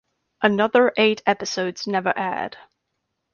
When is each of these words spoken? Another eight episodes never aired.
Another 0.41 0.91
eight 0.97 1.21
episodes 1.27 1.85
never 1.85 2.11
aired. 2.17 2.57